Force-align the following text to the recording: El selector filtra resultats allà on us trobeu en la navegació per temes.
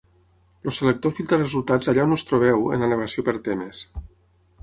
El 0.69 0.73
selector 0.77 1.11
filtra 1.17 1.37
resultats 1.41 1.91
allà 1.93 2.07
on 2.09 2.15
us 2.17 2.25
trobeu 2.31 2.65
en 2.77 2.85
la 2.85 2.91
navegació 2.93 3.27
per 3.27 3.39
temes. 3.51 3.83